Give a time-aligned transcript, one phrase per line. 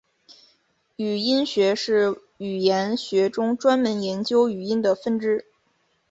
[0.95, 5.45] 语音学是语言学中专门研究语音的分支。